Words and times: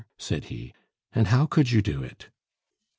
said 0.17 0.45
he. 0.45 0.73
"And 1.13 1.27
how 1.27 1.45
could 1.45 1.71
you 1.71 1.83
do 1.83 2.01
it?" 2.01 2.31